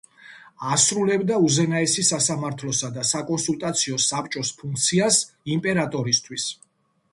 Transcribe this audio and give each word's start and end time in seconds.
ასრულებდა 0.75 1.35
უზენაესი 1.49 2.05
სასამართლოსა 2.07 2.91
და 2.97 3.05
საკონსულტაციო 3.11 4.01
საბჭოს 4.07 4.53
ფუნქციას 4.65 5.23
იმპერატორისთვის. 5.59 6.51